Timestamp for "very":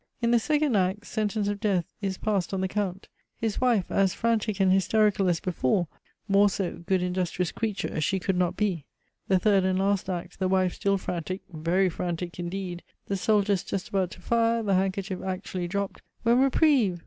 11.53-11.87